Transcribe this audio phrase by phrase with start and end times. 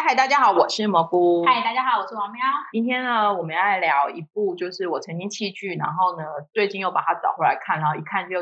[0.00, 1.44] 嗨嗨，大家好，我是蘑菇。
[1.44, 2.40] 嗨，大家好，我是王喵。
[2.72, 8.38] 今天呢，我们要来聊一部，就是我曾经弃剧，然后呢，最近又把它找回来看，然后一看就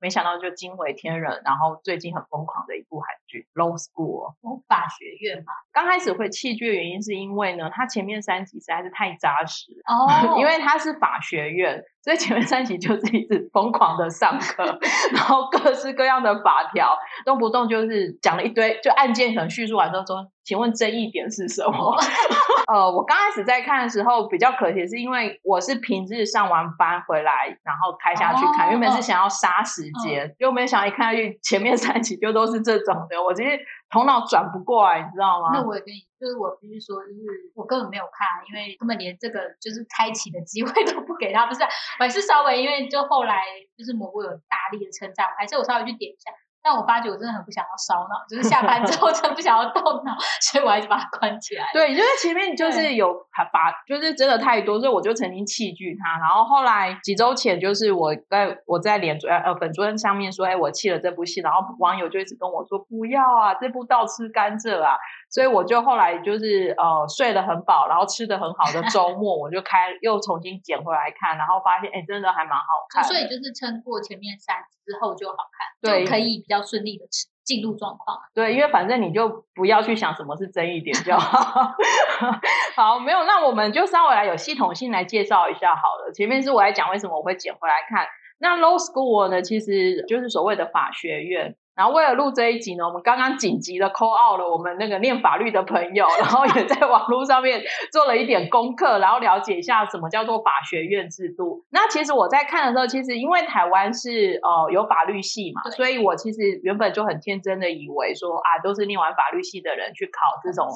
[0.00, 4.32] 没想到就惊为天人，然后最近很疯狂的一部韩剧《Law School》
[4.66, 5.52] 法学院嘛。
[5.70, 11.84] 刚开始会弃剧的原因是因为呢，它前面三集实在是太扎实哦， 因为它是法学院。
[12.02, 14.64] 所以前面三集就是一直疯狂的上课，
[15.14, 21.96] 然后各式各样的法条，动不动就是讲了一堆，就案件可能叙述完之后说，请问争议点是什么？
[22.72, 33.58] 呃，我刚开始在看的时候比较可惜，是因为我是平日上完班回来，然后开下去看，原本是想要杀时间，又没想到一看下去前面三集就都是这种的，我直接
[33.90, 35.50] 头脑转不过来，你知道吗？
[35.52, 43.42] 那我也跟你，就是我必须说，就是我根本没有看，因为根本连这个就是开启的机会都不给他，不是，我还是稍微因为就后来
[43.76, 46.30] 就是蘑菇有大力的称赞，还是我稍微去点一下。
[46.62, 51.66] 但我发觉我真的很不想要烧脑，就是下班之后真的不想要动脑， 所以我还是把它关起来。
[51.72, 53.12] 对，就是前面就是有
[53.52, 56.18] 把，就是真的太多，所以我就曾经弃剧它。
[56.18, 64.96] 然后后来几周前，就是我在我在脸主呃粉桌上面说，哎，我弃了这部戏，然后网友就一直跟我说不要啊，这部倒吃甘蔗啊。
[65.32, 73.02] 所以我就后来就是呃睡得很饱，然后吃的很好的周末，我就开又重新捡回来看，然后发现哎，真的还蛮好看。
[73.02, 77.04] 所以就是撑过前面三之后就好看，就可以比较顺利的
[77.42, 78.18] 进入状况。
[78.34, 81.72] 对，因为反正你就不要去想什么是争议点就好。
[82.76, 86.12] 好，没有，那我们就稍微来有系统性来介绍一下好了。
[86.12, 88.06] 前面是我来讲为什么我会捡回来看。
[88.38, 91.56] 那 Law School 呢，其实就是所谓的法学院。
[91.74, 101.64] 然后为了录这一集呢，我们刚刚紧急的 call out 了我们那个念法律的朋友，然后也在网络上面做了一点功课，然后了解一下什么叫做法学院制度。
[101.70, 110.68] 那其实我在看的时候，其实因为台湾是呃有法律系嘛，所以我其实原本就很天真的以为说啊，都是念完法律系的人去考这种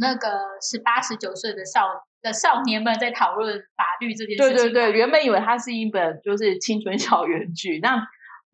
[0.00, 0.28] 那个
[0.62, 1.88] 十八十九岁的少
[2.22, 4.56] 的少年们在讨论法律这件事情。
[4.56, 8.06] 对对对，原本以为它是一本就是青春校园剧，那。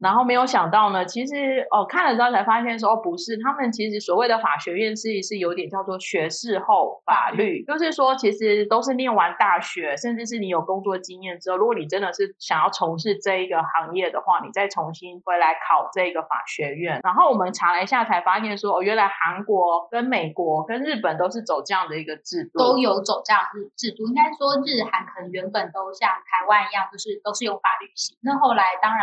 [0.04, 17.00] 然后没有想到呢，其实哦看了之后才发现说哦不是，他们其实所谓的法学院是是有点叫做学士后法律，就是说其实都是念完大学，甚至是你有工作经验之后，如果你真的是想要从事这一个行业的话，你再重新回来考这个法学院。
[17.03, 24.06] 然后我们查了一下才发现说哦，原来韩国跟美国跟日本都是走这样的一个制度，都有走这样的制度。
[24.06, 28.19] 应该说日韩可能原本都像台湾一样，就是都是用法律系。
[28.20, 29.00] 那后来当然。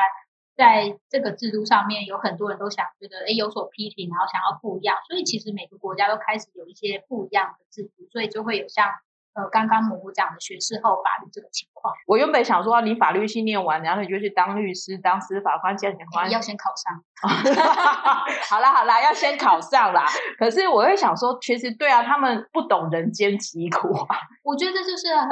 [0.61, 8.85] 在这个制度上面，有很多人都想觉得，哎，有所批评，然后想要不一样，所以其实每个国家都开始有一些不一样的制度，所以就会有像。
[9.33, 17.01] 呃，刚刚蘑菇讲的学士后法律这个情况，我原本想说，你法律系念完，然后你就去当律师、当司法官、检察官，要先考上。
[18.49, 20.05] 好啦好啦，要先考上啦。
[20.37, 24.19] 可是我会想说，其实对啊，他们不懂人间疾苦啊。
[24.43, 25.29] 我觉得这就是很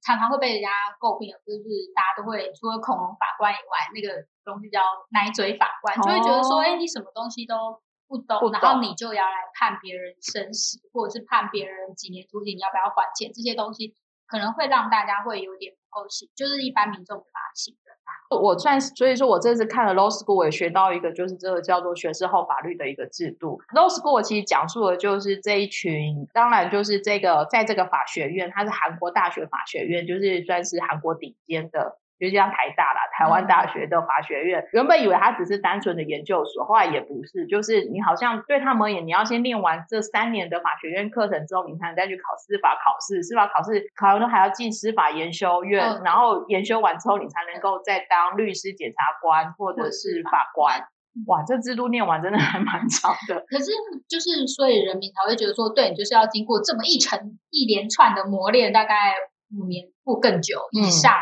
[0.00, 0.68] 常常会被人家
[1.00, 4.78] 诟病，就是大家都会除了恐龙法官以外，那个东西叫
[5.10, 7.82] 奶嘴法官，就会觉得说，哎，你什么东西都。
[8.10, 13.30] 不懂，然后你就要来判别人生死，或者是判别人几年徒刑，你要不要还钱？
[13.32, 13.94] 这些东西
[14.26, 17.94] 可能会让大家会有点不高兴，就是一般民众不大信任。
[18.42, 23.60] 我算所以说我这次看了 Law School，我也学到一个，就是这个叫做学士后法律的一个制度。
[23.72, 31.98] Law School 其实讲述的就是这一群，当然就是这个在这个法学院，它是韩国大学法学院，就是算是韩国顶尖的。
[32.20, 50.80] 就像台大啦，台湾大学的法学院，原本以为它只是单纯的研究所，后来也不是，就是你好像对他们而言，你要先念完这三年的法学院课程之后，你才能再去考司法考试，司法考试考完了还要进司法研修院，然后研修完之后，你才能够再当律师、检察官或者是法官。
[51.26, 53.44] 哇，这制度念完真的还蛮长的。
[53.50, 53.70] 可是
[54.08, 59.12] 就是所以人民才会觉得说，对你就是要经过这么一层一连串的磨练，大概
[59.52, 61.12] 五年或更久以上。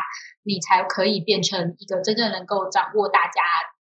[0.43, 3.41] 你才可以变成一个真正能够掌握大家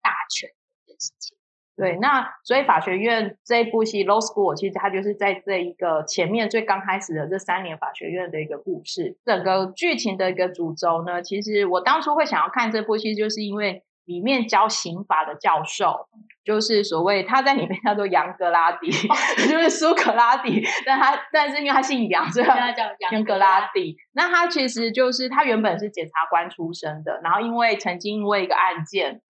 [0.03, 1.37] 大权的件事情。
[1.77, 9.19] 对，那所以法学院这部戏《Law School》，其实它就是在这一个前面最刚开始的这三年法学院的一个故事。
[9.25, 13.82] 整个剧情的一个主轴呢，其实我当初会想要看这部戏，就是因为。
[14.10, 16.08] 里面教刑法的教授，
[16.44, 18.90] 就是所谓他在里面叫做杨格拉底，
[19.48, 23.96] 就是苏格拉底，但他但是因为他姓杨，所以他叫杨格拉底。
[24.12, 29.22] 那他其实就是他原本是检察官出身的，然后因为曾经因为一个案件，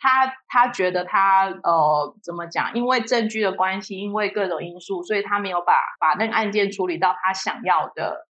[0.00, 2.74] 他他觉得他呃怎么讲？
[2.74, 8.26] 因为证据的关系，因为各种因素，所以他没有把把那个案件处理到他想要的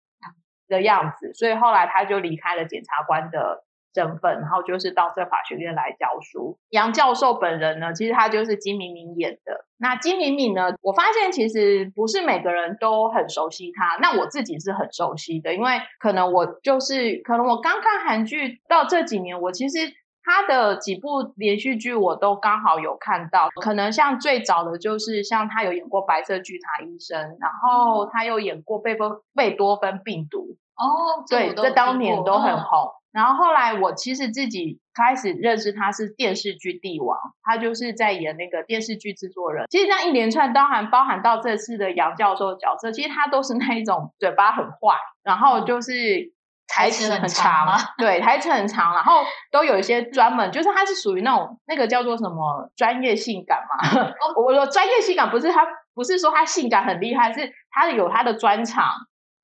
[0.68, 3.64] 的样子，所以后来他就离开了检察官的。
[3.94, 6.58] 身份，然后就是到这法学院来教书。
[6.70, 9.64] 杨教授本人呢，其实他就是金敏敏演的。
[9.78, 19.78] 那金敏敏呢，我发现其实不是每个人都很熟悉他，那我自己是很熟悉的，因为可能我就是可能我刚看韩剧到这几年，我其实。
[20.26, 32.88] 他的几部连续剧我都刚好有看到，可能像最早的就是像他有演过《白色巨塔医生》，然后他又演过贝多贝多芬病毒哦，对，这当年都很红。
[33.14, 39.64] 然后后来我其实自己开始认识他是电视剧帝王，他就是在演那个电视剧制作人。
[39.70, 46.34] 其实这样一连串，当然包含到这次的杨教授角色，其实他都是那一种嘴巴很坏，然后就是。
[46.66, 47.68] 台词很长，
[47.98, 49.22] 对，台词很长，然后
[49.52, 54.12] 都有一些专门，就是他是属于那种那个叫做什么专业性感嘛。
[54.42, 55.64] 我说专业性感不是他，
[55.94, 58.90] 不是说他性感很厉害，是他有他的专长。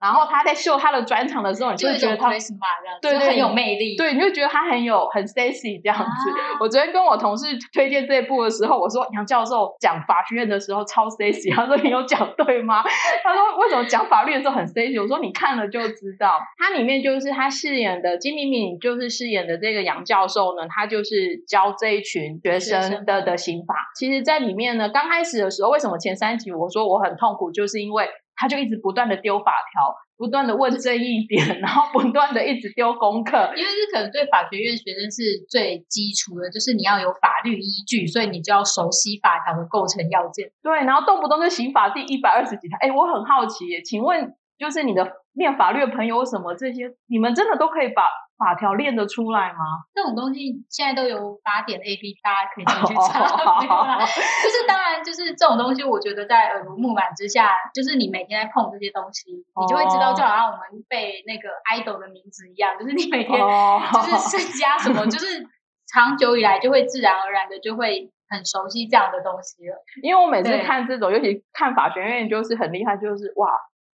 [0.00, 2.30] 然后他在秀他的专场的时候，你就觉得他
[3.02, 6.30] 对很有魅力，对，你就觉得他很有很 sexy 这样子。
[6.58, 12.82] 我昨天跟我同事推荐这一部的时候，我说杨教授讲法学院的时候超 sexy，他说你有讲对吗？
[13.22, 15.00] 他说为什么讲法律的时候很 sexy？
[15.00, 16.40] 我说你看了就知道。
[16.58, 23.74] 他里面就是他饰演的金敏敏，就是饰演的这个杨教授呢，他就是教这一群学生的的刑法。
[23.96, 28.08] 其实，在里面呢，刚开始的时候，为什么前三集我说我很痛苦，就是因为。
[28.40, 33.36] 他就一直不断的丢法条，不断的问这一点，然后不断的一直丢功课。
[33.54, 40.50] 因为这可能对法学院学生是最基础的，就是你要有法律依据，所以你就要熟悉法条的构成要件。
[40.62, 42.78] 对，然后动不动就刑法第一百二十几条。
[42.80, 48.04] 哎，我很好奇耶，请问就是你的念法律的朋友，什么这些，你们真的都可以把？
[48.40, 49.84] 法条练得出来吗？
[49.94, 53.20] 这种东西现在都有法典 A P P，大家可以进去查。
[54.42, 63.38] 就是当然，就是这种东西，我觉得在耳濡目染之下，就是你每天在碰这些东西，你就会知道，就好像我们背那个 idol 的名字一样，就是你每天
[63.92, 65.46] 就是增加什么，就是
[65.92, 69.76] 长久以来就会自然而然的就会很熟悉这样的东西了。
[70.02, 73.50] 因为我每次看这种，尤其看法学院，就是很厉害，就是哇。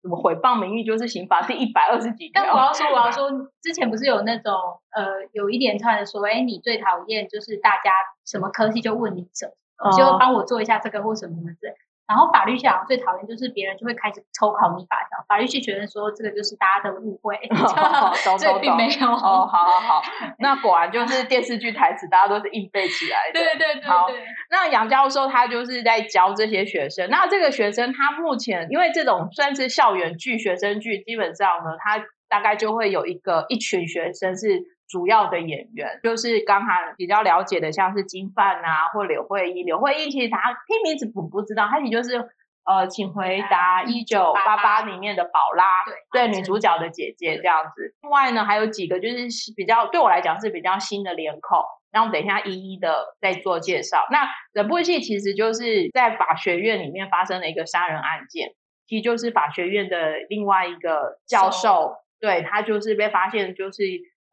[0.05, 2.43] 什么毁谤名誉就是刑法第一百二十几条。
[2.45, 3.31] 但我要说，我要说，
[3.63, 4.53] 之前不是有那种
[4.93, 7.91] 呃，有一连串的说，哎，你最讨厌就是大家
[8.27, 9.47] 什么科系就问你什
[9.81, 11.73] 么，就帮我做一下这个或什么什么之类。
[12.07, 17.35] 然后法律系好像最讨厌就是别人就会开始抽考你法条，法律系学生说这个就是大家的误会，
[18.39, 19.09] 这并没有。
[19.09, 20.03] 哦，好好好，
[20.39, 23.41] 那果然就是电视剧台词，大家都是硬背起来的。
[23.41, 23.89] 对对对。
[23.89, 24.07] 好，
[24.51, 27.09] 那杨教授他就是在教这些学生。
[27.09, 34.74] 那这个学生他目前因为这种算是校园剧、学生剧，基本上呢，他大概就会有一个一群学生是。
[34.89, 39.63] 主要的演员就是刚才比较了解的，像是金范啊，或柳慧一。
[39.63, 42.29] 柳慧一其实他听名字不不知道，他其实就是
[42.65, 45.65] 呃，请回答一九八八里面的宝拉，
[46.13, 47.95] 对女主角的姐姐这样子。
[48.03, 51.59] 另外呢，还有几个就是比较对我来讲是比较新的脸孔，
[51.91, 54.07] 然后等一下一一的再做介绍。
[54.11, 58.51] 那整部戏其实就是在法学院里面发生了一个杀人案件，
[58.87, 63.83] 其实就是法学院的另外一个教授，对他就是被发现就是。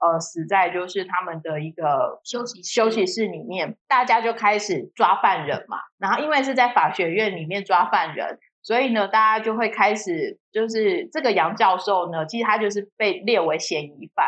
[0.01, 5.77] 呃，死在就是他们的一个休息休息室里面，大家就开始抓犯人嘛。
[5.99, 14.25] 然后因为是在法学院里面抓犯人，所以呢，大家就会开始就是这个杨教授呢，其实他就是被列为嫌疑犯。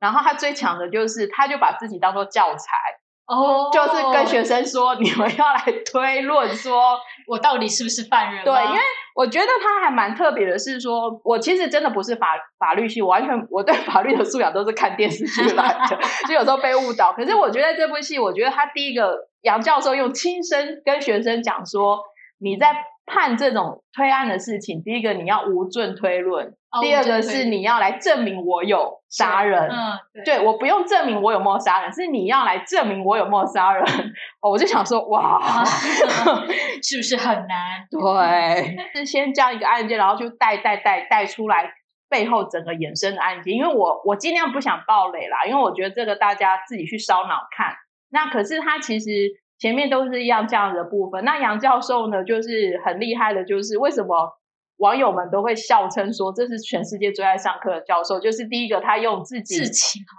[0.00, 2.76] 然后他最强的就是，他就把自己当做教材
[3.26, 6.98] 哦，就是跟学生说，你们要来推论说。
[7.26, 8.44] 我到底是不是犯人？
[8.44, 8.78] 对，因为
[9.14, 17.14] 我觉得他还蛮特别的，是说我其实真的不是法法律系，完全我对法律的素养都是看电视剧来的， 就有时候被误导。
[17.14, 22.00] 可是我觉得这部戏，我觉得他第一个杨教授用亲身跟学生讲说，
[22.38, 22.76] 你在。
[23.06, 29.68] 判这种推案的事情，第一个你要无罪推论，第二个是你要来证明我有杀人。
[29.70, 33.84] 嗯，对，我不用证明我有没有杀人，是你要来证明我有没有杀人。
[34.40, 35.40] 哦我就想说，哇
[36.82, 37.86] 是不是很难？
[37.90, 41.70] 对，是先这样一个案件，然后就带带带带出来
[42.08, 43.54] 背后整个衍生的案件。
[43.54, 47.74] 因为我我尽量不想暴雷啦，因为我觉得这个大家自己去烧脑看。
[48.10, 49.08] 那可是他其实。
[49.56, 51.24] 前面都是一样这样的部分。
[51.24, 54.36] 那杨教授呢，就是很厉害的，就是为什么
[54.78, 58.18] 网友们都会笑称说这是全世界最爱上课的教授？
[58.20, 59.56] 就是第一个，他用自己，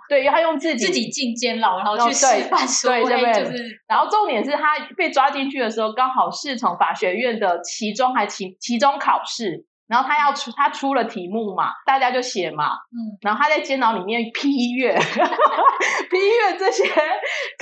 [0.07, 3.81] 对，他用自己自己进监牢，然后去示范说，对对对，就是。
[3.87, 9.65] 然后重点是他被抓进去的时候，刚好是从法学院的期中还期期中考试。
[9.87, 14.97] 然后他要出，他出了题目嘛，大家就写嘛，嗯，然后他在监牢里面批阅，
[16.09, 16.83] 批阅这些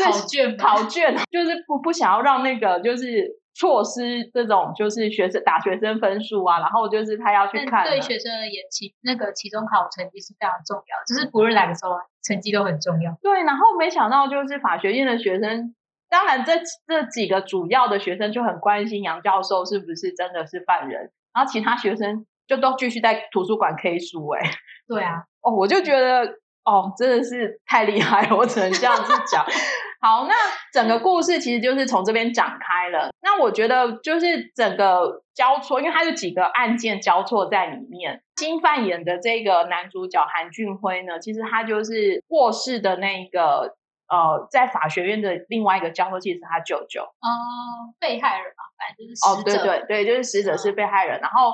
[0.02, 7.86] 考卷，考卷就是不不想要让那个就是错失这种就是学生打学生分数啊，然后就是他要去看。
[7.86, 11.92] 对学生而言，期那个期中考成绩是非常重要，就是不论哪个时候
[12.24, 13.16] 成绩都很重要。
[13.22, 15.76] 对，然后没想到就是法学院的学生，
[16.10, 16.54] 当然这
[16.88, 24.28] 这几个主要的学生就很关心杨教授是不是真的是犯人，然后其他学生就都继续在图书馆 K 书。
[24.30, 24.42] 哎，
[24.88, 29.46] 对啊，哦，我就觉得哦，真的是太厉害了，我只能这样子讲。
[30.02, 30.34] 好，那
[30.74, 33.10] 整个故事其实就是从这边展开了。
[33.22, 38.22] 那我觉得就是整个交错，因为它有几个案件交错在里面。
[38.36, 43.78] 金范演的这个男主角韩俊辉呢，其实他就是过世的那个
[44.10, 47.04] 呃，在法学院的另外一个教授，其实是他舅舅。
[47.04, 51.22] 哦，被害人嘛，反正就是哦，对对对，就是死者是被害人。
[51.22, 51.54] 然后，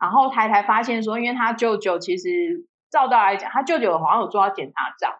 [0.00, 5.14] 然后他才发现说，因为他舅舅其实照道来讲，他舅舅好像有做到检察长。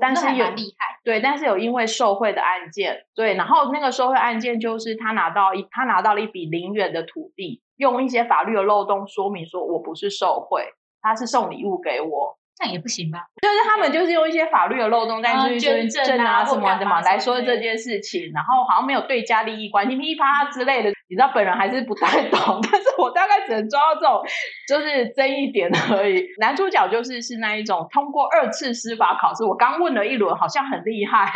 [0.00, 10.64] 但是有厉害，对，但是有因为受贿的案件，对，然后那个受贿案件就是他拿到一他拿到了一笔零元的土地，用一些法律的漏洞说明说我不是受贿，
[11.02, 13.26] 他是送礼物给我，这样也不行吧？
[13.42, 20.90] 就是他们就是用一些法律的漏洞在去捐证啊什么的嘛来说这件事情，然后好像没有对家利益关系噼啪之类的。
[21.12, 24.22] 你知道本人还是不太懂， 但是我大概只能抓到这种
[24.66, 26.24] 就是争议点而已。
[26.40, 31.30] 男主角就是是那一种通过二次司法考试，我刚问了一轮，好像很厉害，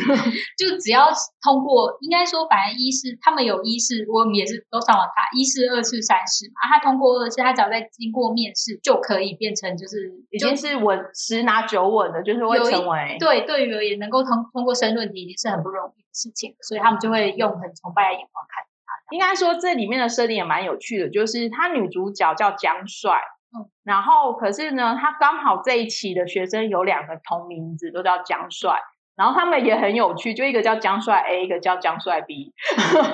[0.56, 1.12] 就只要
[1.44, 6.64] 通过，应该说反正一试他们有一试，我们也是都上网查一试、二次、三试嘛。
[6.72, 18.64] 他通过二次，他只要再经过面试，就可以变成就是已经是稳十拿九稳的，就是会成为对对于而言能够通通过申论题，已经是很不容易的事情，所以他们就会用很崇拜的眼光看。
[19.10, 23.20] 应该说，这里面的设定也蛮有趣的，就是他女主角叫江帅，
[23.56, 28.80] 嗯，然后可是呢，他刚好这一期的学生有两个同名字，都叫江帅，
[29.16, 32.54] 然后他们也很有趣，就一个叫江帅 A，一个叫江帅 B，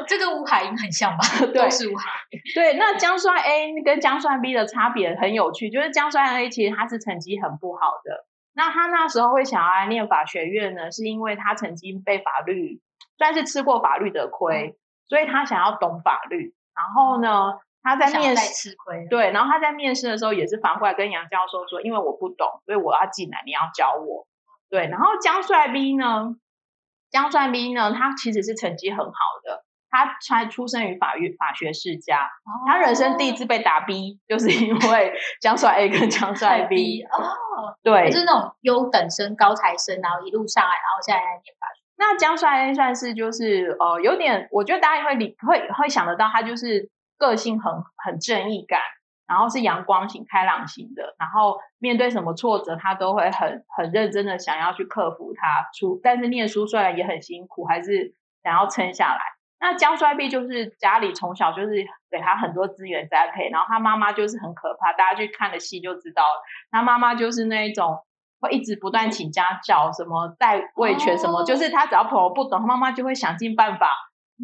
[0.07, 1.25] 这跟吴海英很像吧？
[1.55, 2.41] 都是吴海英。
[2.55, 12.81] 对，那江帅 A 跟江帅 B 的差别很有趣，就是江帅 A 其实他是成绩很不好的，那他那时候会想要来念法学院呢，是因为他曾经被法律
[13.19, 14.77] 算是吃过法律的亏。
[15.09, 24.27] 所以他想要懂法律，然后呢，他在面试吃亏，对，然后他在面试的时候也是反过来跟杨教授说，因为我不懂，所以我要进来，你要教我。
[24.69, 26.35] 对，然后江帅 B 呢，
[27.11, 29.13] 江帅 B 呢，他其实是成绩很好
[29.45, 32.29] 的，他才出生于法律法学世家，
[32.67, 41.76] 他人生第一次被打 B，就是因为 江帅 A 跟江帅 B 哦，对，就是那种优等生、高材生，然后一路上来，然后现在来念法学。
[41.99, 47.73] 那江帅 A 算是就是呃有点，我觉得大家会理会会想得到，他就是个性很
[48.05, 48.79] 很正义感，
[49.27, 55.71] 然后是阳光型、开朗型的，然后面对什么挫折，他都会很很认真的想要去克服它。
[55.79, 59.21] 出但是念书虽然也很辛苦，还是想要撑下来。
[59.59, 67.99] 那江衰 B 就是家里从小就是给他很多资源栽培，然后他妈妈就是很可怕，大家去看了戏就知道了，他妈妈就是那一种。
[68.47, 73.95] 会一直不断请家教，什么代位权什么，就是他只要婆婆不懂，他妈妈就会想尽办法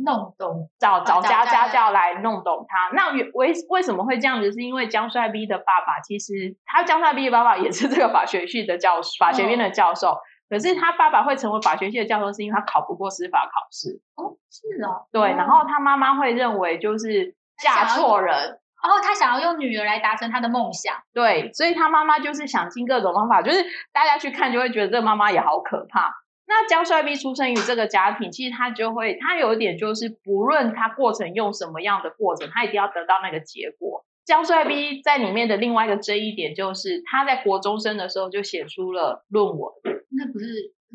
[0.04, 2.88] 弄懂，找找家家教来弄懂他。
[2.94, 4.52] 那为为什么会这样子？
[4.52, 10.16] 是因为江帅 B 的爸爸，其实他江帅 B 的爸爸也是这个法学系的教法学院的教授，
[10.48, 14.00] 可是他爸爸会成为法学系的教授，是因为他考不过司法考试。
[14.14, 18.58] 哦，是哦，对，然后他妈妈会认为就是嫁错人。
[18.82, 26.12] 然后他想要用女儿来达成他的梦想，对，所以他妈妈就是想尽各种方法，就是大家去看就会觉得这个妈妈也好可怕。
[26.48, 34.04] 那江帅 B 出生于这个家庭，其实他就会，他有一点就是，不论他过程用什么样的过程，他一定要得到那个结果。
[34.26, 39.72] 江帅 B 在里面的另外一个争议点就是，他在国中生的时候就写出了论文，
[40.10, 40.46] 那不是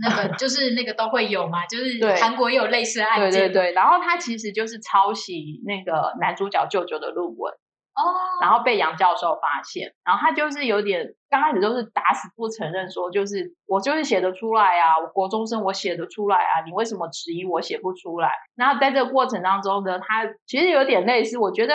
[0.02, 3.72] 那个 就是那个都会有嘛，就是韩国也有类似案件，对对对。
[3.72, 7.54] 然后他其实就是抄袭那个男主角舅舅的论文。
[7.98, 18.30] 哦，然后被杨教授发现，然后他就是有点刚开始都是打死不承认，说就是我就是写得出来啊，我国中生我写得出来啊，你为什么质疑我写不出来？
[18.56, 21.74] 然后在这个过程当中呢，他其实有点类似，我觉得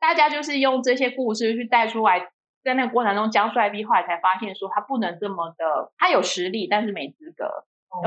[0.00, 2.30] 大家就是用这些故事去带出来，
[2.64, 7.44] 在那个过程中，江帅后来才发现说他不能这么的，他有实力，但是没资格。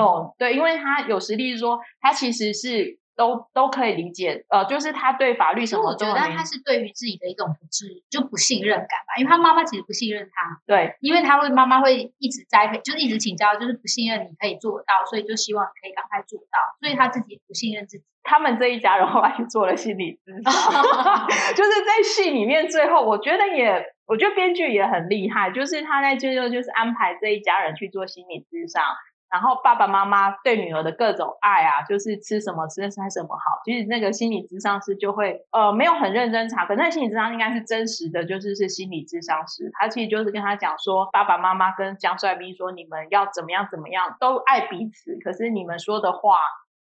[0.01, 3.00] 哦，对，因为他有实力，是说他其实是。
[3.22, 9.13] 都都可以理解，呃，就是他对法律什么，我觉得他是对于自己的一种不智，就不信任感吧。
[9.20, 18.04] 因为他妈妈其实不信任他，对，因为他会妈妈会一直栽培，就是一直请教，就是不信任你可以做到，所以就希望你可以赶快做到，所以他自己也不信任自己。
[18.24, 20.42] 他们这一家人后来去做了心理咨询，
[21.56, 28.84] 就是在戏里面最后，我觉得也，我觉得编剧也很厉害，就是他在最后就是安排这一家人去做心理咨商。
[29.32, 33.62] 然后爸爸妈妈对女儿的各种爱啊，就是吃什么吃吃什么好。
[33.64, 46.38] 其实那个心理咨商师就会呃没有很认真查，可那心理咨商应该是真实的，就是是心理咨商师，他其实就是跟他讲说，爸爸妈妈跟江帅斌说，你们要怎么样怎么样，都爱彼此，可是你们说的话。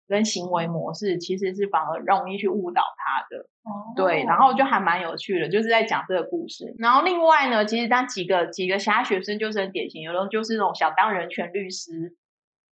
[0.10, 3.46] 跟行为模式其实是反而容易去误导他的，
[3.96, 6.74] 对，然后就还蛮有趣的，就是在讲这个故事。
[6.80, 12.16] 然后另外呢，其实当几个几个其他学生就是很典型，有的就是那种想当人权律师，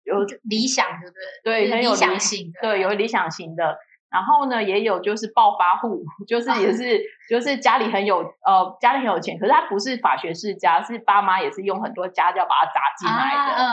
[0.07, 1.67] 有理想对不对？
[1.67, 3.77] 对，很有理想型的，对，有理想型的。
[4.09, 6.97] 然后呢，也有就是暴发户，就是 也是
[7.29, 13.65] 就是家里很有呃家里很有钱，可是他不是法学世家，是爸妈也是用很多家教把他砸进来的。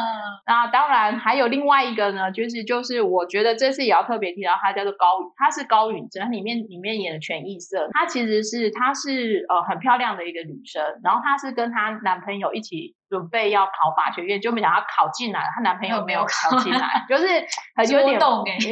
[0.45, 12.97] 那当然还有另外一个呢，就是就是我觉得这次也要特别提到，他叫做高，他是高允贞，里面里面演的全异色，她其实是她是呃很漂亮的一个女生，然后她是跟她男朋友一起。
[13.15, 15.47] 准备要考法学院，就没想到考进来了。
[15.55, 17.27] 她男朋友没有考进来， 就是
[17.79, 18.19] 很有点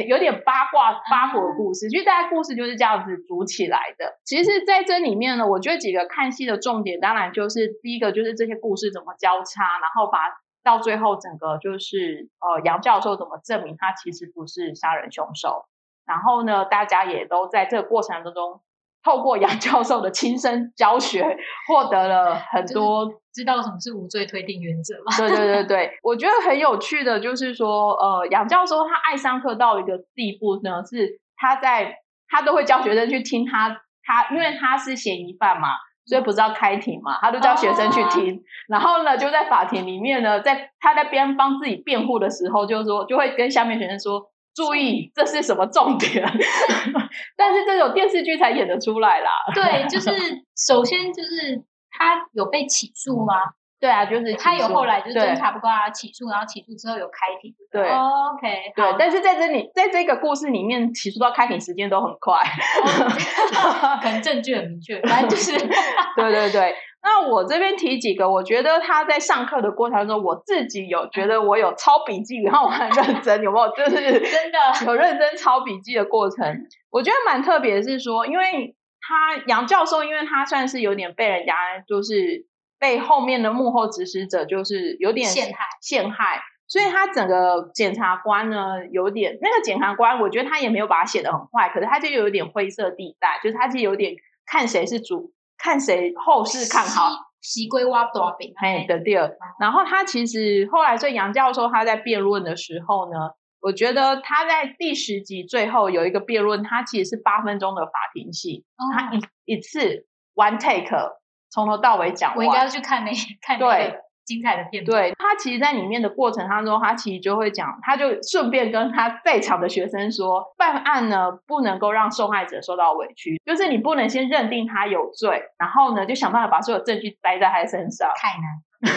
[0.09, 1.87] 有点八卦八卦的故事。
[1.87, 4.19] 其实大家故事就是这样子组起来的。
[4.25, 10.19] 其实，在这里面呢，我觉得几个看戏的重点，当然就是第一个就是这些故事怎么交叉，然后把
[10.61, 15.65] 到最后整个就是呃杨教授怎么证明他其实不是杀人凶手。
[16.05, 18.61] 然后呢，大家也都在这个过程当中。
[19.03, 21.21] 透过杨教授的亲身教学，
[21.67, 25.15] 获得了很多知道什么是无罪推定原则吗？
[25.17, 31.97] 对对对对， 我觉得很有趣的，就是说，呃，杨教授他爱上课到一个地步呢，是他在
[32.29, 35.69] 他都会教学生去听他他，因为他是嫌疑犯嘛，
[36.05, 44.29] 所以不是要开庭嘛，他都叫学生去听，然后呢，就在法庭里面呢，在他在边帮自己辩护的时候，就是说就会跟下面学生说。
[44.55, 46.23] 注意，这是什么重点？
[47.37, 49.31] 但是这种电视剧才演得出来啦。
[49.53, 50.09] 对，就是
[50.67, 53.33] 首先就是他有被起诉吗？
[53.79, 57.53] 对啊，就是他有后来就是侦查不过他，起诉，然后起诉之后有开庭。
[57.69, 58.95] 对，OK，对。
[58.97, 62.39] 但是在这里，在这个故事里面，起诉到开庭时间都很快，
[64.01, 66.73] 可能证据很明确，反正就是对对对。
[67.05, 73.69] 那我这边提几个，我觉得他在上课的过程中，我自己有觉得我有抄笔记，然后我很认真，有没有？
[73.75, 76.65] 就是 真的有认真抄笔记的过程。
[76.89, 81.53] 我觉得蛮特别，是说，因为他杨教授，因为他算是有点被人家，
[81.85, 82.47] 就是
[82.79, 94.13] 被后面的幕后指使者，就是有点陷害，陷害，所以他整个检察官呢，有点那个检察官，我觉得他也没有把他写的很坏，可是他就有点灰色地带，就是他就有点
[94.45, 95.33] 看谁是主。
[95.57, 97.09] 看谁后世看好，
[97.41, 98.53] 西归挖多饼。
[98.57, 103.17] 嘿的第二，然后他其实后来，所以杨教授他在辩论的时候呢，
[103.61, 111.13] 我觉得他在第十集最后有一个辩论，他其实是八分钟的法庭戏，他一一次 one take
[111.49, 112.33] 从头到尾讲。
[112.35, 113.11] 我应该要去看那
[113.41, 113.99] 看对。
[114.25, 128.45] 精彩的片段，对他其实，在里面的过程当中，他其实就会讲，他就顺便跟他在场的学生说，办案呢不能够让受害者受到委屈，就是你不能先认定他有罪，然后呢就想办法把所有证据栽在他身上，太难。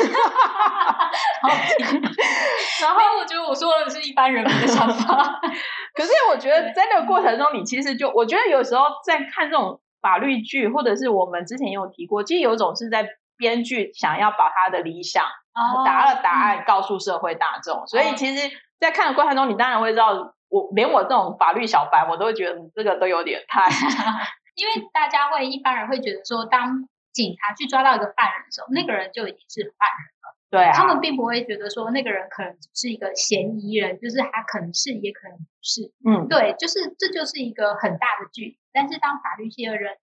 [2.82, 5.40] 然后我觉得我说的是一般人民的想法，
[5.94, 13.08] 可是我觉得在那个过程中，你其实就我觉得有时候在看这种法律剧，或者是我们之前也有提过，其实有一种是在。
[13.36, 15.24] 编剧想要把他的理想
[15.84, 23.68] 答了答案告诉社会大众，所以其实，在看的过程中，你当然会知道，我连我这种法律小白，我都会觉得这个都有点太，
[24.54, 39.96] 因为大家会一般人会觉得说，当警察去抓到一个犯人的时候，那个人就已经是犯人了，对啊，他们并不会觉得说那个人可能是一个嫌疑人，就是他可能是也可能不是，嗯，对，就是这就是一个很大的距离，但是当法律系的人。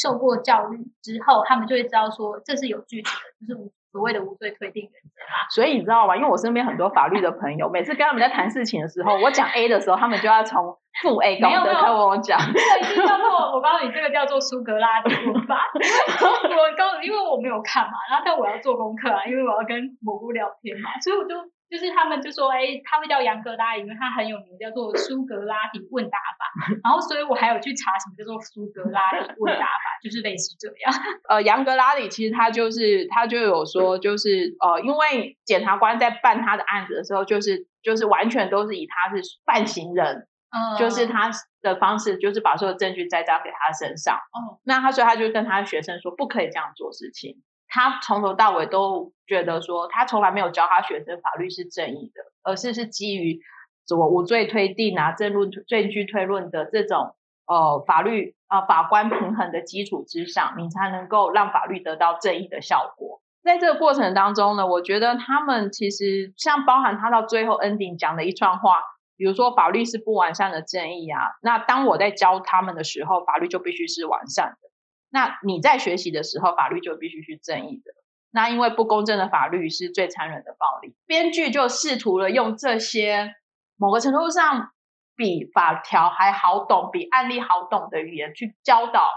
[0.00, 3.08] 受过教育之后，他们就会知道说这是有具体
[3.40, 5.48] 的，就是所谓的无罪推定原则嘛。
[5.50, 6.16] 所以你知道吗？
[6.16, 12.38] 因为我身边很多法律的朋友，每次跟他们在谈事情的时候，我讲 A 的时候，他们就要从负 A 高的跟我讲。
[12.38, 15.58] 这个已经叫做我告诉你，这个叫做苏格拉底论法。
[15.74, 21.34] 我告，因为我没有看嘛，然后但我要做功课啊，因为我要跟蘑菇聊天嘛，所以我就。
[21.70, 26.74] 就是他们就说，哎，他会叫杨格拉因为他很有名，叫做苏格拉底问答法。
[26.82, 30.92] 然后，所以我还有去查什么叫做苏格拉底问答法，就是类似这样。
[31.28, 44.16] 呃，杨格拉底其实他就是他就有说，就是呃，因为检察官在办他的案子的时候，就是就是完全都是以他是犯行人，嗯，就是他的方式，就是把所有证据栽赃给他身上。
[44.16, 47.42] 嗯，那他所以他就跟他的学生说，不可以这样做事情。
[47.68, 53.40] 他从头到尾都觉得说，他从来没有教他学生法律是正义的，而是是基于
[53.86, 57.14] 什么无罪推定啊、证论、证据推论的这种
[57.46, 63.20] 呃法律啊法官平衡的基础之上，你才能够让法律得到正义的效果。
[63.42, 68.82] 在这个过程当中呢，我觉得他们其实像包含他到最后 ending 讲的一串话，
[69.16, 71.20] 比如说法律是不完善的正义啊。
[71.40, 74.67] 那当我在教他们的时候，法律就必须是完善的。
[75.10, 77.92] 那你在学习的时候，法律就必须是正义的。
[78.30, 80.94] 那因为不公正的法律是最残忍的暴力。
[81.06, 83.34] 编剧就试图了用这些
[83.76, 84.70] 某个程度上
[85.16, 89.10] 比法条还好懂、比案例好懂的语言去教导，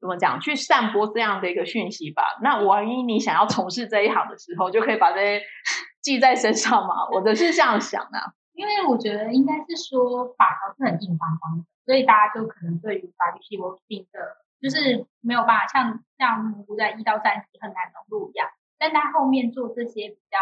[0.00, 0.40] 怎么讲？
[0.40, 2.22] 去散播这样的一个讯息吧。
[2.42, 5.42] 那万一你想要从事这一行的时候，就可以把这些
[6.00, 7.06] 记在身上嘛。
[7.12, 8.18] 我的是这样想的，
[8.54, 14.18] 因为我觉得应该是说法条是很硬邦邦的，所以大家就可能对于法律系我定的。
[14.60, 20.38] 就是没有办法像像蘑菇在一到三集很难融入一样，但他后面做这些比较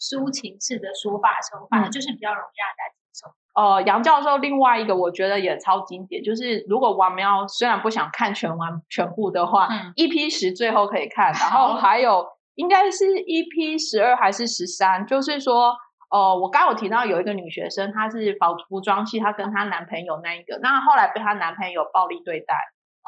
[0.00, 3.34] 抒情式的说法手法，就是比较容易让大家接受。
[3.54, 15.72] 呃，杨教授另外一个我觉得也超经典，就是如果王喵虽然不想看全完全部的话，EP 十最后可以看，然后还有应该是 EP 十二还是十三，就是说，
[16.10, 18.38] 呃，我刚有提到有一个女学生，她是服
[18.68, 22.56] 服装系，她跟她男朋友那一个，那后来被她男朋友暴力对待。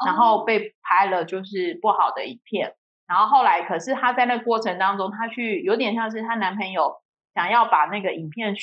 [0.05, 2.75] 然后被拍了就是不好的影片，
[3.07, 7.01] 然后后来可是她在那过程当中，她去有点像是她男朋友
[7.33, 8.53] 想要把那个影片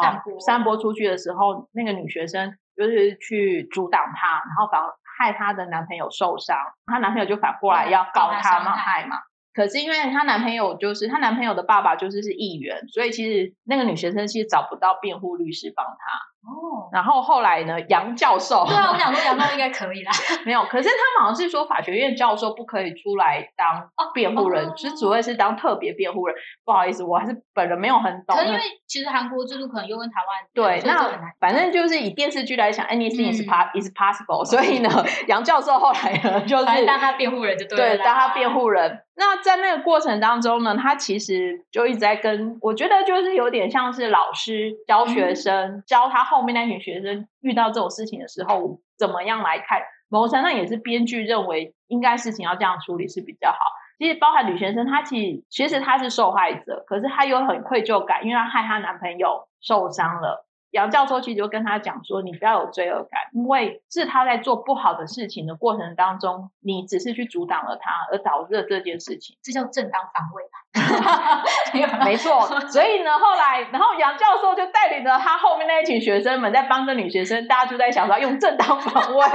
[0.00, 4.82] 散播散播出去的时候，那个女学生就是去阻挡她，然后反
[5.18, 9.18] 害她的男朋友受伤，她男朋友就反过来要告她嘛害嘛。
[9.54, 16.31] 可是因为她男朋友就是她男朋友的爸爸就是是议员，所以其实那个女学生其实找不到辩护律师帮她。
[16.42, 17.80] 哦，然后后来呢？
[17.88, 20.10] 杨教授，对啊，我想说杨教授应该可以啦。
[20.44, 26.34] 没有，可是他们好像是说法学院教授不可以出来当辩护人，是主要是当特别辩护人。
[26.64, 28.36] 不好意思，我还是本人没有很懂。
[28.36, 34.44] 可因为其实韩国制度可能又跟台湾对，那反正就是以电视剧来讲，anything is is possible。
[34.44, 34.90] 所以呢，
[35.28, 39.00] 杨教授后来呢，就是当他辩护人就对，当他辩护人。
[39.14, 49.82] 那在那个过程当中呢，他其实就一直在跟，我觉得就是有点像是老师教学生，教他后面那群学生遇到这种事情的时候，怎么样来看。
[50.08, 53.58] 某程度上也是编剧认为应该事情要这样处理是比较好。
[53.98, 60.46] 其实包含女学生，她其实其实她是受害者，可是她有很愧疚感，因为她害她男朋友受伤了。
[60.72, 72.02] 杨教授其实就跟他讲说：“你不要有罪恶感，因为是他在做不好的事情的过程当中，你只是去阻挡了他，而导致了这件事情，这叫正当防卫吧？
[72.04, 72.46] 没错。
[72.68, 79.26] 所以呢，后来，然后杨教授就带领着他后面那一群学生们，在帮着女学生，大家就在想说，用正当防卫。”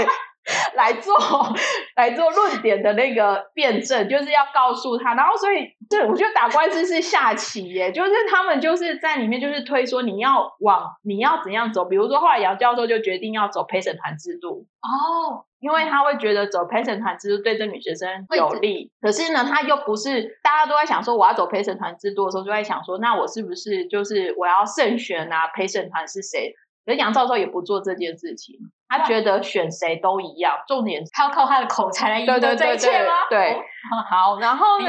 [0.75, 1.13] 来做
[1.95, 26.53] 来做论点的那个辩证，就是要告诉他，然后所以对我觉得打官司是下棋耶，就是他们就是在里面就是推说你要往你要怎样走，比如说后来杨教授就决定要走陪审团制度哦，因为他会觉得走陪审团制度对这女学生有利，可是呢他又不是大家都在想说我要走陪审团制度的时候就在想说那我是不是就是我要慎选啊陪审团是谁？
[26.85, 28.55] 可是杨教授也不做这件事情。
[28.89, 33.13] 他觉得选谁都一样，重点他要靠他的口才来赢得这一切吗？
[33.29, 33.61] 对，
[34.09, 34.87] 好，然后呢？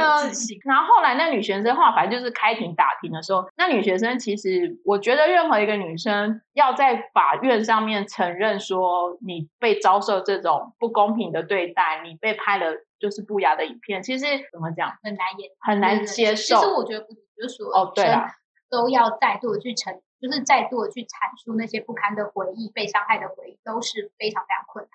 [0.65, 16.57] 然后后来那女学生话，反正就是开庭打庭的时候，那女学生其实，我觉得任何一个女生要在法院上面承认说你被遭受这种不公平的对待，你被拍了就是不雅的影片，其实怎么讲很难演，很难接受。
[16.57, 18.29] 其实我觉得不就是说哦，对啊，
[18.71, 20.01] 都要再度去承。
[20.21, 24.91] 就是再度的去阐述那些不堪的回忆、被伤害的回忆，都是非常非常困难。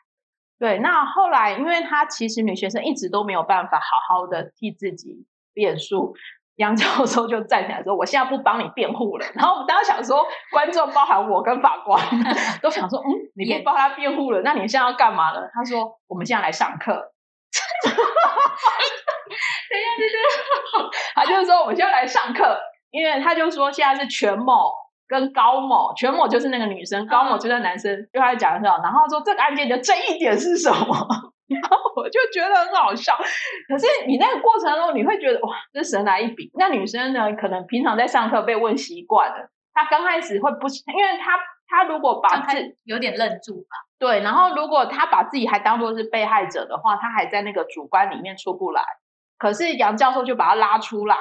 [0.60, 6.16] 对，那后来，因为他其实女学生一直都没有办法好好的替自己辩诉，
[6.56, 12.00] 杨教授就站起来说：“我现在不帮你辩护了。”然后我们当时想说，观众包含我跟法官
[12.62, 16.94] 都想说：“嗯，你不帮他辩护了，那你现在要干嘛呢？”他说：“我们现在来上课。
[17.84, 20.18] ”等一下，等一下，
[21.16, 22.58] 他就是说我们现在来上课，
[22.92, 24.72] 因为他就说现在是全某。
[25.14, 30.96] 跟高某，全某就是那个女生，高某就是男生，就他讲的时候，然后说这个案件的争议点是什么？
[31.46, 33.16] 然后我就觉得很好笑。
[33.70, 36.50] 可是你那个过程中，你会觉得哇，这神来一笔。
[36.56, 48.82] 那女生呢，可能平常在上课被问习惯了，她刚开始会不，因为她她如果把自有点愣住吧，对，然后如果她把自己还当做是被害者的话，她还在那个主观里面出不来。
[49.38, 51.16] 可是杨教授就把她拉出来，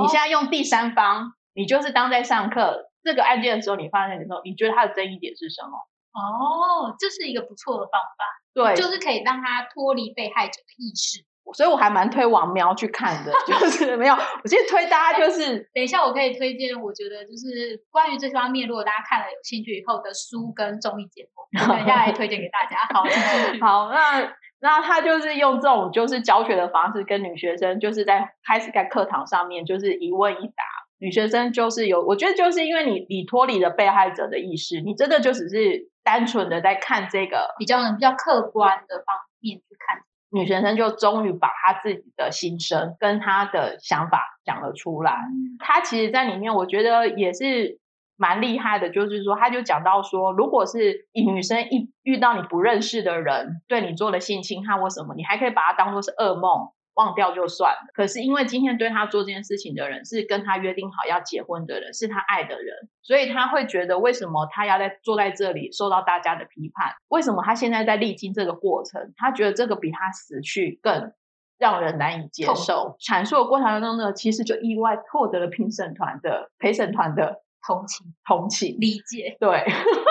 [0.00, 2.86] 你现在用第三方，你就是当在上课。
[3.08, 5.78] 这个案件的时候，你发现的时候，你觉得它的争议点是什么？
[6.12, 11.24] 哦，这是一个不错的方法，对，就是可以让他脱离被害者的意识。
[11.54, 22.76] 所以我还蛮推王喵去看的，就是没有，我其实推大家就是，等一下我可以推荐，我觉得就是关于这方面，如果大家看了有兴趣以后的书跟综艺节目，等一下来推荐给大家。
[22.92, 23.02] 好，
[23.64, 30.64] 好，那那他就是用这种就是教学的方式跟女学生，就是在开始在课堂上面就是一问一答。
[30.98, 40.02] 女学生就是有，我觉得就是因为你你脱离了被害者的意识，你真的就只是单纯的在看这个比较比较客观的方面去看。
[40.30, 45.16] 女学生就终于把她自己的心声跟她的想法讲了出来。
[45.58, 47.78] 她其实，在里面我觉得也是
[48.16, 56.68] 蛮厉害的，就是说，她就讲到说，如果是女生一遇到你不认识的人对你做了性侵害或什么，你还可以把它当做是噩梦。
[56.98, 57.92] 忘掉就算了。
[57.94, 66.92] 可是因为今天对他做这件事情的人是跟他约定好要结婚的人，是他爱的人，所以他会觉得为什么他要在坐在这里受到大家的批判？
[67.06, 69.14] 为什么他现在在历经这个过程？
[69.16, 71.12] 他觉得这个比他死去更
[71.56, 72.96] 让人难以接受。
[72.98, 77.42] 阐述的过程当中呢，其实就意外获得了评审团的陪审团的。
[77.66, 79.64] 同情，同情，理解，对，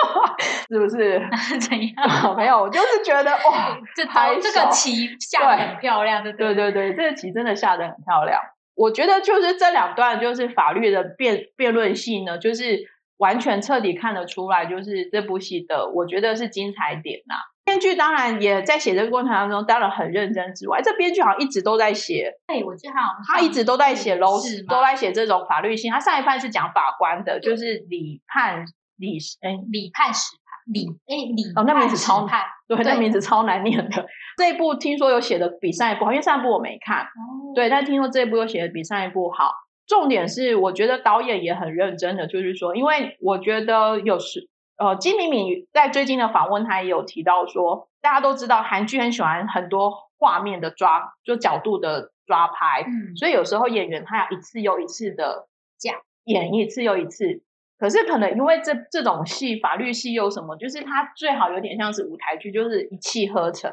[0.68, 1.20] 是不是？
[1.60, 2.36] 怎样？
[2.36, 4.04] 没有，我就是觉得哇，这
[4.40, 8.40] 这个棋下的很漂亮，对对对对，这个棋真的下的很漂亮。
[8.74, 12.78] 我觉得就是这两段就是法律的辩辩论戏呢，就是
[13.16, 17.34] 完全彻底看得出来，就是这部戏的，我觉得是精彩点呐。
[17.68, 22.32] 编剧当然也在写这个过程当中，当然很认真之外，这编剧好像一直都在写。
[22.46, 25.92] 对，我记得好像他一直都在写楼，都在写这种法律性。
[25.92, 28.64] 他上一半是讲法官的，就是李判
[28.96, 34.06] 李哎李判史判李哎李哦，那名字超判，对，那名字超难念的。
[34.38, 37.02] 这一部听说有写的比上一部好，因为上一部我没看。
[37.02, 39.52] 哦，对，但听说这一部有写的比上一部好。
[39.86, 44.48] 重点是，我觉得导演也很认真的，就是说，因为我觉得有时。
[44.78, 57.42] 呃，金敏敏在最近的访问，他也有提到说，大家都知道韩剧很喜欢很多画面的抓，就角度的抓拍，嗯，所以有时候演员他要一次又一次的讲演一次又一次，
[57.76, 63.72] 可是可能因为这这种戏，法律戏又什么，就是他最好有点像是舞台剧，就是一气呵成，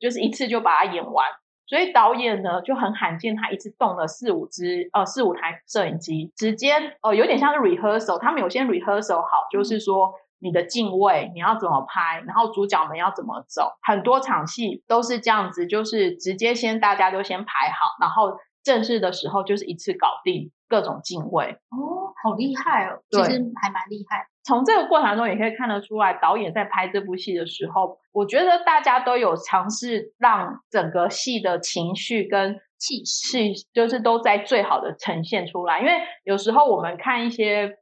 [0.00, 1.24] 就是一次就把它演完，
[1.68, 10.12] 所以导演呢就很罕见，他一次动了四五支呃四五台摄影机，直接呃有点像是 rehearsal，他们有先 rehearsal 好，就是说。
[10.40, 12.22] 你的敬畏，你要怎么拍？
[12.26, 13.72] 然后主角们要怎么走？
[13.82, 21.58] 很多场戏都是这样子，就是直接先大家都先排好，然后正式的时候就是一次搞定各种敬畏。
[21.70, 23.02] 哦，好厉害哦！
[23.10, 24.26] 其实还蛮厉害。
[24.42, 35.80] 从这个过程中也可以看得出来，导演在拍这部戏的时候，我觉得大家都有尝试让整个戏的情绪跟气势，就是都在最好的呈现出来。
[35.80, 35.92] 因为
[36.24, 37.76] 有时候我们看一些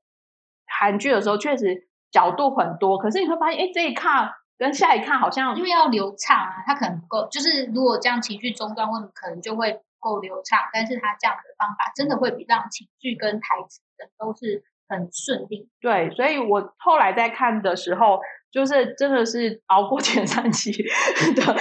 [0.66, 1.88] 韩剧的时候，确实。
[2.10, 7.28] 角度很多，可是你会发现，哎，这一看跟下一看好像，因为要流畅啊，它可能不够。
[7.30, 10.58] 就是如果这样情绪中断，或者可能就会不够流畅。
[10.72, 15.68] 但是它这样的方法，真的会比让情绪跟台词的都是很顺利。
[15.80, 21.56] 对，所以我后来在看的时候，就是真的是熬过前三期的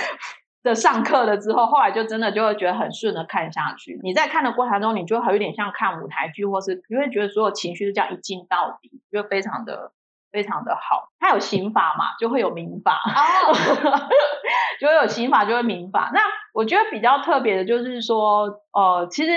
[0.64, 4.00] 的上课了之后，后来就真的就会觉得很顺的看下去。
[4.02, 9.92] 你在看的过程中，你就会有点像看舞台剧，或是你会觉得所有情绪就这样一进到底，就非常的。
[10.38, 13.02] 非常的好，它有刑法嘛，就会有民法，
[14.80, 16.12] 就会有刑法，就会民法。
[16.14, 16.20] 那
[16.54, 19.32] 我觉得比较特别的就是说，呃，其实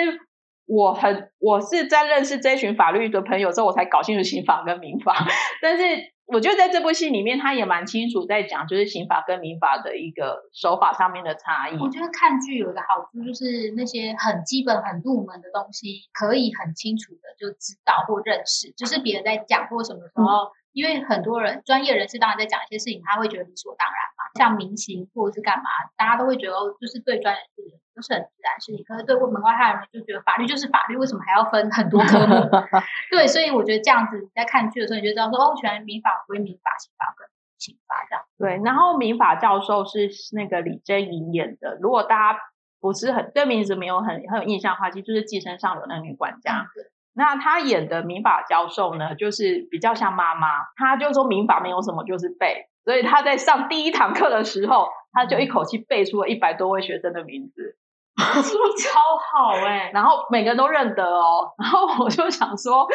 [0.66, 5.14] 我很我是在认识这群法律的朋友之后，我才搞清楚刑法跟民法。
[5.62, 5.82] 但是
[6.26, 11.78] 我觉得在这部戏里面，他也蛮清楚在讲，就是刑法跟民法的一个手法上面的差异。
[11.80, 20.52] 我觉得看剧有一个好处，就是那些很基本、很入门的东西，可以很清楚的就知道或认识，就是别人在讲或什么时候。
[20.72, 24.24] 因为很多人专业人士当然在讲一些事情，他会觉得理所当然嘛。
[24.38, 25.64] 像明星或者是干嘛，
[25.96, 28.84] 大家都会觉得就是对专业人士都是很自然事情。
[28.84, 32.34] 可是对门外汉人就觉得法律就是法律，为什么还要分很多科目？
[33.10, 37.26] 对，所以我觉得这样子你在看剧的时候，你就知道说哦，全来民法归民法，刑法跟
[37.58, 38.24] 刑法这样。
[38.38, 41.76] 对，然后民法教授是那个李贞颖演的。
[41.80, 42.38] 如果大家
[42.80, 46.66] 不是很对名字没有很很有印象的话，其实就是《寄生上流》那女管家。
[47.20, 52.64] 那他演的民法教授呢，就是比较像妈妈，他就说民法没有什么，就是背。
[52.82, 57.76] 所以他在上第一堂课的时候，他就一口气背出了一百多位学生的名字，
[58.42, 59.90] 是不是超好哎。
[59.92, 61.52] 然后每个人都认得哦。
[61.62, 62.88] 然后我就想说，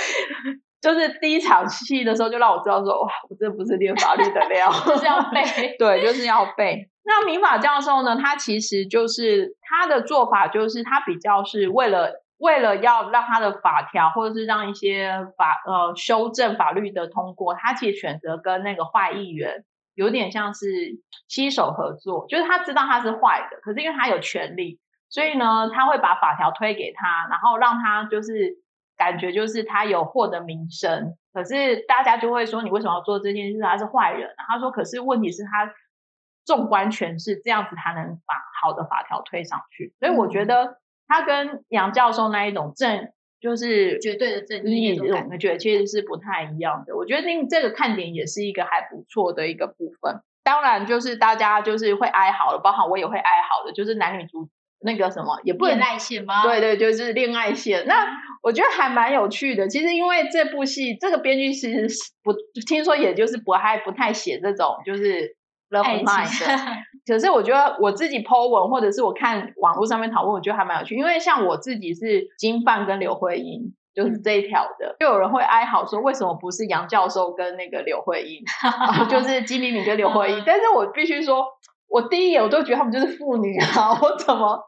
[0.82, 5.76] 就是第一场戏的时候，就让我知道说，哇，我这不是练法律的料， 就是要背。
[5.78, 6.90] 对，就是要背。
[7.04, 12.25] 那民法教授呢，他其实就是他的做法，就是他比较是为了。
[12.38, 20.68] 为了要让他的法条，或者是让一些法呃修正法律的通过，他其实选择跟那个坏议员有点像是
[21.28, 28.58] 携手合作，就是他知道他是坏的，可是因为他有权利，所以呢他会把法条推给他，然后让他就是
[28.98, 33.60] 感觉就是他有获得名声，可是大家就会说你为什么要做这件事？
[33.62, 34.34] 他是坏人。
[34.48, 35.74] 他说，可是问题是他
[36.46, 39.94] 纵观全市，这样子他能把好的法条推上去。
[40.00, 46.96] 所以我觉得他跟杨教授那一种正就是绝对的正义，我觉得其实是不太一样的。
[46.96, 50.22] 我觉得那这个看点也是一个还不错的一个部分。
[50.44, 54.48] 当然，就是大家就是会哀嚎的，包含我也会哀嚎的，就是男女主
[54.82, 56.44] 那个什么也不恋爱线吗？
[56.44, 57.86] 对对，就是恋爱线。
[57.88, 58.08] 那
[58.44, 59.68] 我觉得还蛮有趣的。
[59.68, 61.88] 其实因为这部戏，这个编剧其实
[62.24, 62.32] 不
[62.68, 65.36] 听说，也就是不太不太写这种就是
[65.70, 66.76] love line 的。
[67.06, 70.96] 可是我觉得我自己 po 文，或者是我看网络上面讨论，我觉得还蛮有趣。
[70.96, 73.74] 因为像我自己是金范跟刘慧英。
[73.96, 78.44] 就是这一条的，就有人会哀嚎说，为什么不是杨教授跟那个刘慧英，
[79.08, 80.44] 就是金敏敏跟刘慧英？
[80.46, 81.46] 但是我必须说，
[81.88, 84.60] 我第一眼我都觉得他们就是父女啊，我怎么？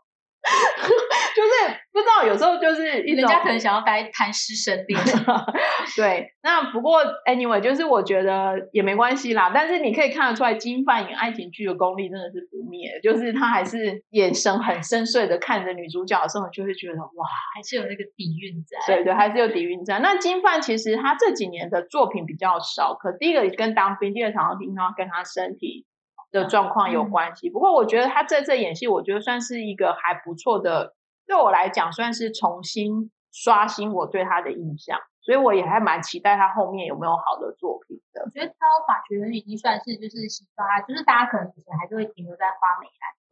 [1.35, 4.99] 就是不知道，有时候就是人家可能想要待谈师生恋。
[5.95, 9.51] 对，那不过 anyway，就是我觉得也没关系啦。
[9.53, 18.95] 但是你可以看得出来，金范演爱情剧的功力真的是不灭，就是他还是眼神很深邃的看着女主角的时候，就会觉得哇，还是有那个底蕴在。
[18.95, 19.99] 对对，还是有底蕴在。
[19.99, 25.85] 那金范其实他这几年的作品比较少，可第一个跟当兵，第二场听到跟他身体。
[26.31, 30.93] 的状况有关系，不过我觉得他在这演戏，我觉得算是一个还不错的，
[31.25, 38.23] 对我来讲算是重新刷新我对他的印象，所以我也还蛮期待他后面有没有好的作品的。
[38.25, 42.87] 我觉得《挑法学院》已经算是就是洗刷，就是大家可能以前还是会停留在花美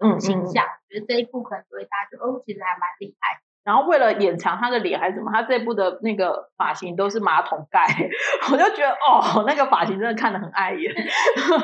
[0.09, 3.41] 男形象，觉得这一部可能就会大家就哦，其实还蛮厉害。
[3.65, 7.83] 然后为了掩藏他的脸还是什么，他这部的那个发型都是马桶盖，
[8.53, 10.93] 我就觉得哦，那个发型真的看得很碍眼。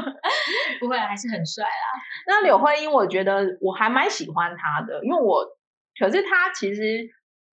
[0.81, 2.01] 不会，还是很帅啦。
[2.25, 5.45] 那柳慧英，我觉得我还蛮喜欢他的，因为我
[5.99, 7.07] 可是他其实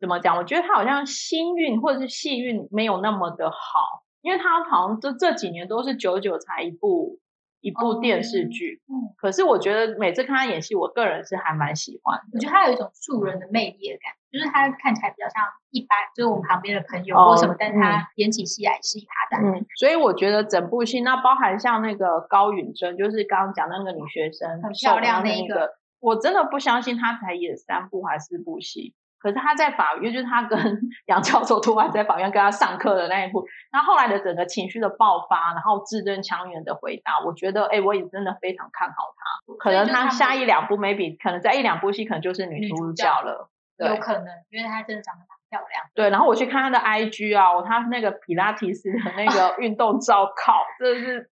[0.00, 0.36] 怎么讲？
[0.36, 7.20] 我觉得他好像星运或者是戏运没有那么的好，因为他好像这这几年都是久久才一部。
[7.62, 12.20] 一部电视剧，嗯，可是我觉得每次看他演戏，我个人是还蛮喜欢。
[12.32, 19.42] 我觉得他有一种素人的魅力的感觉，就是他看起来比较像一般，就是我们旁边的朋友或什么，但他演起戏来是一他的。
[19.46, 25.70] 嗯，所以我觉得整部戏，那包含像那个高允贞，就是刚刚讲那个女学生，很漂亮那个，
[26.00, 28.92] 我真的不相信她才演三部还是四部戏。
[29.22, 30.58] 可是他在法院，就是他跟
[31.06, 39.54] 杨教授突然在法院跟他上课的那一部，那后来的整个情绪的爆发，然后字正腔圆的回答，我觉得，哎，我也真的非常看好他。
[39.60, 43.48] 可能他下一两部，maybe 可能在一两部戏，可能就是女主角了。
[43.78, 45.84] 有可能，因为她真的长得蛮漂亮。
[45.94, 51.30] 对，然后我去看他的 IG 啊，他那个皮拉提斯的那个 运动照，靠，真的是。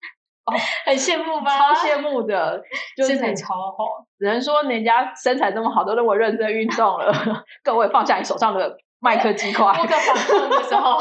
[0.47, 0.55] 哦，
[0.87, 1.59] 很羡慕吧？
[1.59, 2.63] 超羡慕的，
[3.07, 7.13] 身材超好，只能说人家身材这么好，都那么认真运动了。
[7.63, 10.99] 各位放下你手上的麦克鸡块，我在放空的时候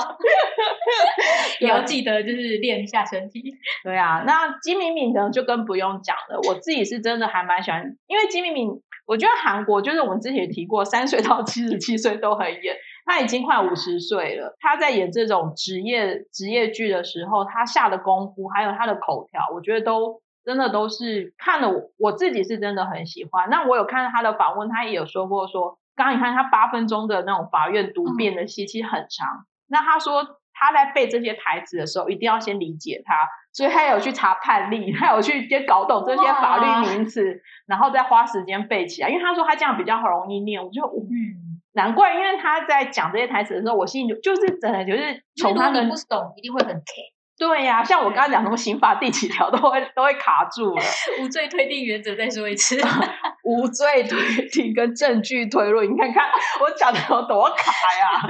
[1.59, 3.41] 也要记得就是练一下身体。
[3.83, 6.39] 对啊，那金敏敏呢就更不用讲了。
[6.47, 8.69] 我自己是真的还蛮喜欢，因为金敏敏，
[9.05, 12.75] 我觉得韩国就是我们之前提过，三岁到七十七岁都很演。
[13.05, 23.47] 他已经快五十岁了，他在演这种职业职业剧的时候，他下的功夫还有他的口条，我觉得都真的都是看了我我自己是真的很喜欢。
[23.51, 29.45] 那我有看他的访问，他也有说过说，刚刚你看他八分钟的那种法院读辩的戏，其实很长。
[29.67, 39.09] 那他说他在背这些台词的时候，一定要先理解他，所以他有去查判例，他有去先搞懂这些法律名词，然后再花时间背起来。
[39.09, 41.54] 因为他说他这样比较容易念，我就嗯。
[41.75, 46.83] 难怪，因为他在讲这些台词的时候，我心里就就是真的就是从他的不懂，一定会很 K。
[47.37, 50.81] 对呀，像我刚刚讲什么刑法第几条都会都会卡住了。
[51.19, 52.77] 无罪推定原则再说一次，
[53.43, 56.23] 无罪推定跟证据推论，你看看
[56.61, 58.21] 我讲的有多卡呀？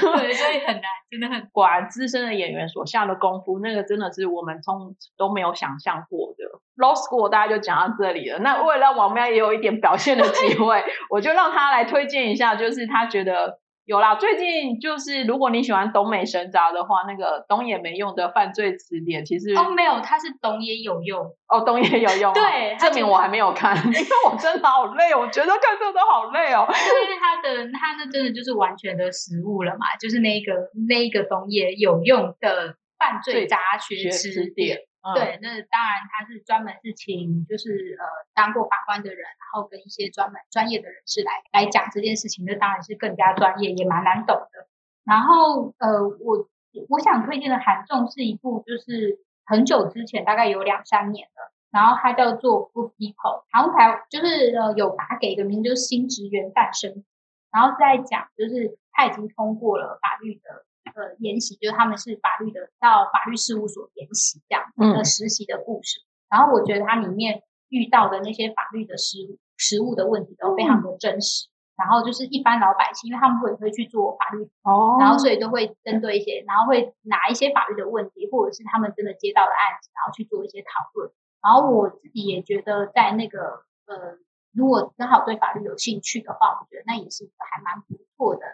[0.16, 1.46] 对，所以很难，真的很。
[1.52, 6.43] 果然资深的演员所下的功夫，那个真的是我们从都没有想象过的。
[6.76, 8.38] Law School 大家就讲到这里了。
[8.40, 13.58] 那为了让王喵也有一点表现的机会， 我就让他来推荐一下，就是他觉得。
[13.86, 26.66] 有啦，最近就是如果你喜欢东美神杂的话，那个东野没用的犯罪词典其实哦没有，他是东野有用哦，东野有用，对，证明我还没有看，因为我真的好累，我觉得看这都好累哦。
[26.66, 30.54] 因为他的他那真的就是完全的实物了嘛，就是那个
[30.88, 34.78] 那个东野有用的犯罪杂学词典。
[35.12, 44.66] 对，那当然他是专门是请就是呃当过法官的人，然后跟一些专门专业的人士来来讲这件事情，那当然是更加专业，也蛮难懂的。
[45.04, 46.48] 然后呃，我
[46.88, 57.04] 我想推荐的《韩仲》是一部就是很久之前，大概有两三年了，然后它叫做《Good People》，然后台就是呃有把它给一个名，就是新职员诞生，
[57.52, 60.64] 然后是在讲就是他已经通过了法律的。
[60.94, 66.00] 呃，研习就是他们是法律的，到法律事务所研习这样的实习的故事。
[66.30, 69.18] 然后我觉得它里面遇到的那些法律的实
[69.56, 71.48] 实务的问题都非常的真实。
[71.76, 81.10] 然后就是一般老百姓，因为他们会会去做法律，哦然后所以都会针对一些，然后会拿一些法律的问题，或者是他们真的接到的案子，然后去做一些讨论。
[81.42, 84.16] 然后我自己也觉得，在那个呃，
[84.52, 88.52] 如果刚好对法律有兴趣的话，我觉得那也是一个还蛮不错的呃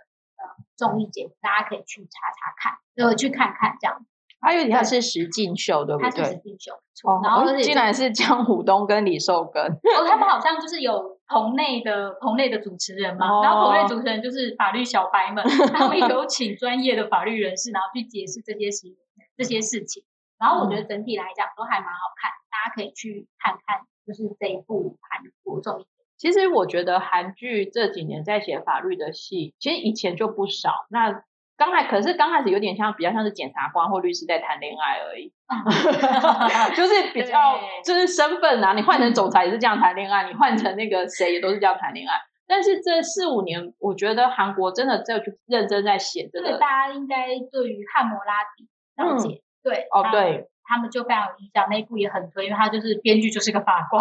[0.81, 4.01] 综艺节目，大家可以去查查看，呃，去看看这样。
[4.41, 6.41] 它有点像是实境秀，对不它是实对？
[6.41, 15.45] 境秀，没错哦，然后竟然是江虎东跟李寿根，哦，他们好像就是有棚内的棚内的主持人嘛，哦然后棚内主持人就是法律小白们，
[15.77, 18.89] 他们有请专业的法律人士，然后去解释这些事
[19.37, 20.03] 这些事情。
[20.39, 25.87] 然后我觉得整体来讲都还蛮好看，大家可以去看看，就是这一部韩国综艺。
[26.21, 30.87] 其实我觉得韩剧这几年在写法律的戏，其实以前就不少。
[30.91, 31.23] 那
[31.57, 35.33] 刚开可是刚开始有点像比较像是检察官或律师在谈恋爱而已，
[36.77, 42.15] 就是比较就是身份啊，你换成总裁也是这样谈恋爱，你换成那个谁也都是这样谈恋爱。
[42.47, 48.69] 但是这四五年，我觉得韩国真的在去认真在写这个这个大家应该对于汉摩拉迪
[49.03, 54.01] 了解，对哦对，他们就非常有影响，那一部也很推，因为他就是编剧就是个法官。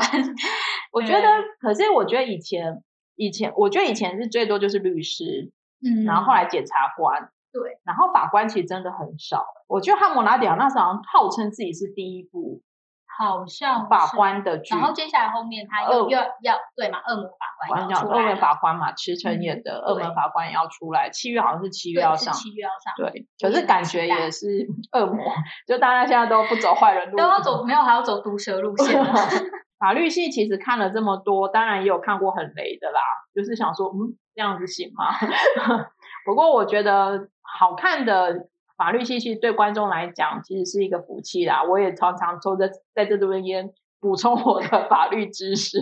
[0.91, 1.28] 我觉得，
[1.59, 2.84] 可是我觉得以前
[3.15, 5.51] 以前，我觉得以前是最多就是律师，
[5.84, 9.43] 嗯，然后后来检察官，对，然后法官其实真的很少。
[9.67, 12.61] 我觉得汉谟拉比亚那时候好像号称自己是第一部
[13.20, 22.34] 好像法官的剧，然后接下来后面他又又要要对嘛，恶魔法官要出来了，二门法官嘛，池诚演的恶魔法官也要出来，七月好像是七月要上。
[22.34, 24.65] 七月要上，对，可是感觉也是
[24.97, 25.22] 恶魔，
[25.67, 28.97] 就大家现在都不走坏人路，都要走没有还要走毒蛇路线。
[29.78, 33.01] 法律系其实看了这么多，当然也有看过很雷的啦，
[33.36, 35.05] 就是想说，嗯，这样子行吗？
[36.26, 38.47] 不过我觉得好看的
[38.80, 41.61] 法律系其实对观众来讲，其实是一个福气啦。
[41.61, 43.69] 我也常常说在在这边
[43.99, 45.77] 补充我的法律知识。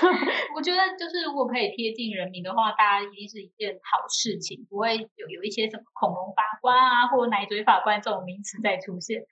[0.54, 9.24] 我觉得就是如果可以贴近人民的话，大家一定是一件好事情，不会有有一些什么恐龙法官啊，或奶嘴法官这种名词再出现。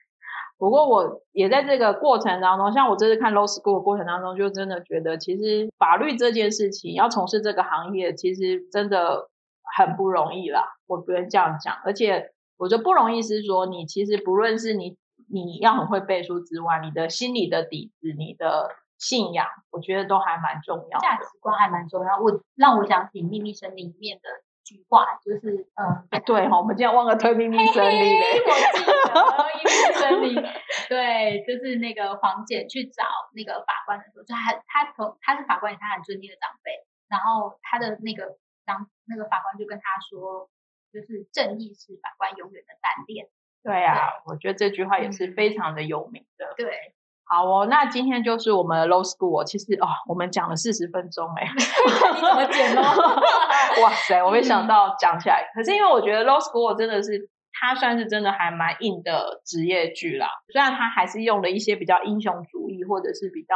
[0.57, 9.29] 不过我也在这个过程当中，像我这次看 law school 的过程当中，就真的觉得，其实法律这件事情要从事这个行业，其实真的
[9.77, 10.75] 很不容易啦。
[10.87, 14.97] 我不能这样讲，而且我觉得不容易是说，你其实不论是你
[15.31, 21.01] 你要很会背书之外，你的心理的底子、你的信仰，我觉得都还蛮重要的。
[21.01, 22.17] 价值观还蛮重要。
[22.19, 28.21] 我让我想起《秘密森林》里面的一句话，就是嗯，哎对哈、我们今天忘了推秘密森林嘞。
[28.21, 30.35] 嘿嘿我记得秘密森林，
[30.87, 33.03] 对，就是那个黄姐去找
[33.35, 36.71] 那个法官的时候，就他他从他是法官，他很尊敬的长辈，
[37.09, 40.47] 然后他的那个长那个法官就跟他说，
[40.95, 43.27] 就是正义是法官永远的单恋。
[43.61, 46.53] 对啊，我觉得这句话也是非常的有名的。
[46.55, 46.93] 对，
[47.25, 52.81] 好哦，那今天就是我们的 low school，其实哦，我们讲了四十分钟哎， 你怎么剪哦？
[53.83, 55.51] 哇塞，我没想到讲起来。
[55.53, 60.29] 可是因为我觉得 low school 真的是，它算是真的还蛮硬的职业剧啦。
[60.53, 63.55] 虽然它还是用了一些比较英雄主义或者是比较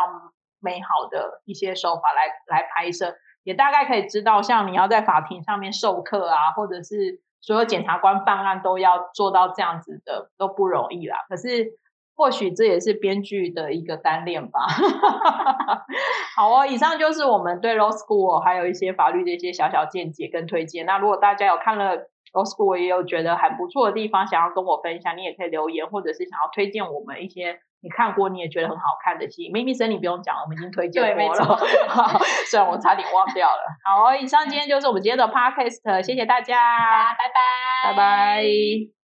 [0.59, 11.17] 美好的一些手法来来拍摄，也大概可以知道，像你要在法庭上面授课啊，或者是所有检察官办案都要做到这样子的，都不容易啦。
[11.27, 11.77] 可是。
[12.19, 14.59] 或许这也是编剧的一个单恋吧。
[16.35, 20.85] 好哦，以上就是我们对 Law School 还有一些法律的一些小小见解跟推荐。
[20.85, 21.95] 那如果大家有看了
[22.33, 29.49] Law School，也有觉得很不错的地方，想要跟我分享，你也可以留言，或者是想要推荐我们一些你看过你也觉得很好看的戏。
[29.51, 31.57] 秘密森林不用讲，我们已经推荐对没过了。
[32.49, 33.63] 虽然我差点忘掉了。
[33.83, 38.98] 好哦，以上今天就是我们今天的 Podcast，谢谢大家，拜拜，拜拜。